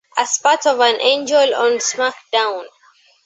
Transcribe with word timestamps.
As 0.17 0.39
part 0.39 0.65
of 0.65 0.79
an 0.79 0.99
angle 0.99 1.53
on 1.53 1.73
SmackDown! 1.73 2.65